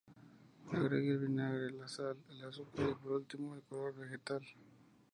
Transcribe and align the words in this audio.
Agregue 0.71 1.11
el 1.11 1.19
vinagre, 1.19 1.69
la 1.73 1.87
sal, 1.87 2.17
el 2.31 2.43
azúcar 2.43 2.87
y 2.89 2.95
por 2.95 3.11
último 3.11 3.53
el 3.53 3.61
color 3.61 3.93
vegetal. 3.95 4.41